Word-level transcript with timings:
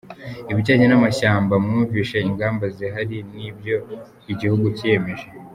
Ibijyanye 0.51 0.85
n’amashyamba 0.87 1.53
mwumvise 1.63 2.15
ingamba 2.29 2.65
zihari 2.77 3.17
n’ibyo 3.35 3.75
igihugu 4.33 4.65
cyiyemeje. 4.77 5.27